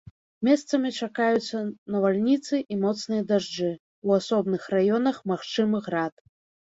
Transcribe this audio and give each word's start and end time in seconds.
Месцамі 0.47 0.89
чакаюцца 1.05 1.59
навальніцы 1.95 2.55
і 2.75 2.79
моцныя 2.85 3.23
дажджы, 3.33 3.69
у 4.09 4.17
асобных 4.19 4.67
раёнах 4.79 5.23
магчымы 5.35 5.77
град. 5.91 6.15